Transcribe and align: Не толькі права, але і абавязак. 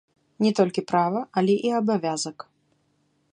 Не 0.43 0.51
толькі 0.59 0.83
права, 0.91 1.21
але 1.43 1.53
і 1.69 1.75
абавязак. 1.81 2.37